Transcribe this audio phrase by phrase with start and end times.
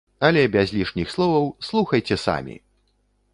[0.27, 2.59] Але без лішніх словаў, слухайце самі!